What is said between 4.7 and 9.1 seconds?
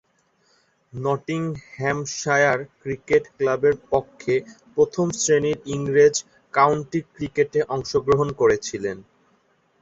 প্রথম-শ্রেণীর ইংরেজ কাউন্টি ক্রিকেটে অংশগ্রহণ করেছিলেন।